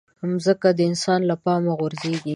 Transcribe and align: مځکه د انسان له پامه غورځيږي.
مځکه 0.29 0.69
د 0.77 0.79
انسان 0.89 1.19
له 1.29 1.35
پامه 1.43 1.71
غورځيږي. 1.79 2.29